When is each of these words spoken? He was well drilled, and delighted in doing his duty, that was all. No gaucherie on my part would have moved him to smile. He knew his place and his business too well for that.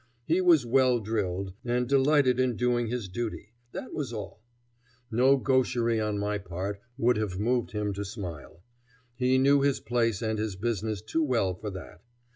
He 0.25 0.41
was 0.41 0.65
well 0.65 0.99
drilled, 0.99 1.53
and 1.63 1.87
delighted 1.87 2.39
in 2.39 2.55
doing 2.55 2.87
his 2.87 3.07
duty, 3.07 3.53
that 3.71 3.93
was 3.93 4.11
all. 4.11 4.41
No 5.11 5.37
gaucherie 5.37 5.99
on 6.01 6.17
my 6.17 6.39
part 6.39 6.79
would 6.97 7.17
have 7.17 7.39
moved 7.39 7.73
him 7.73 7.93
to 7.93 8.03
smile. 8.03 8.63
He 9.13 9.37
knew 9.37 9.61
his 9.61 9.79
place 9.79 10.23
and 10.23 10.39
his 10.39 10.55
business 10.55 11.03
too 11.03 11.21
well 11.21 11.53
for 11.53 11.69
that. 11.69 12.01